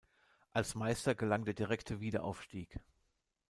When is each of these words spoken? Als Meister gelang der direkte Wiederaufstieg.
Als 0.51 0.73
Meister 0.73 1.13
gelang 1.13 1.45
der 1.45 1.53
direkte 1.53 1.99
Wiederaufstieg. 2.01 2.79